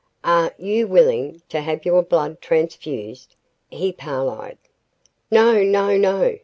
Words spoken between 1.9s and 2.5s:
blood